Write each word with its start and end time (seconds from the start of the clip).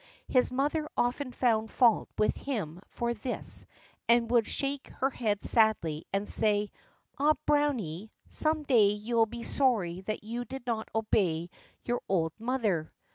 His 0.27 0.49
mother 0.51 0.89
often 0.97 1.31
found 1.31 1.69
fault 1.69 2.09
with 2.17 2.35
him 2.35 2.81
for 2.87 3.13
this 3.13 3.67
and 4.09 4.31
would 4.31 4.47
shake 4.47 4.87
her 4.97 5.11
head 5.11 5.43
sadly 5.43 6.07
and 6.11 6.27
say: 6.27 6.71
"Ah, 7.19 7.33
Browny! 7.45 8.11
some 8.27 8.63
day 8.63 8.93
you 8.93 9.15
will 9.17 9.27
be 9.27 9.43
sorry 9.43 10.01
that 10.01 10.23
you 10.23 10.43
did 10.43 10.65
not 10.65 10.89
obey 10.95 11.51
your 11.85 12.01
old 12.09 12.33
mother." 12.39 12.91